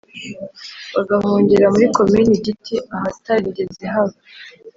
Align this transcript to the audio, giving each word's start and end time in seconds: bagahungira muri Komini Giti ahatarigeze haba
bagahungira 0.95 1.65
muri 1.73 1.85
Komini 1.97 2.33
Giti 2.43 2.75
ahatarigeze 2.95 3.83
haba 3.93 4.17